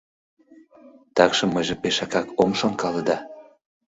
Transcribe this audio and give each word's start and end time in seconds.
—Такшым 1.15 1.49
мыйже 1.53 1.75
пешакак 1.81 2.27
ом 2.41 2.51
шонкале 2.59 3.01
да... 3.09 3.17